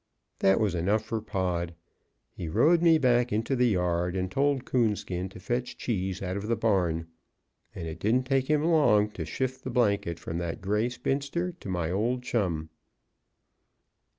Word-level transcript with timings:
That 0.39 0.59
was 0.59 0.73
enough 0.73 1.03
for 1.05 1.21
Pod. 1.21 1.75
He 2.33 2.49
rode 2.49 2.81
me 2.81 2.97
back 2.97 3.31
into 3.31 3.55
the 3.55 3.67
yard, 3.67 4.15
and 4.15 4.31
told 4.31 4.65
Coonskin 4.65 5.29
to 5.29 5.39
fetch 5.39 5.77
Cheese 5.77 6.23
out 6.23 6.35
of 6.35 6.47
the 6.47 6.55
barn. 6.55 7.05
And 7.75 7.87
it 7.87 7.99
didn't 7.99 8.23
take 8.25 8.47
him 8.49 8.63
long 8.63 9.11
to 9.11 9.25
shift 9.25 9.63
the 9.63 9.69
blanket 9.69 10.17
from 10.17 10.39
that 10.39 10.59
gray 10.59 10.89
spinster 10.89 11.51
to 11.51 11.69
my 11.69 11.91
old 11.91 12.23
chum. 12.23 12.71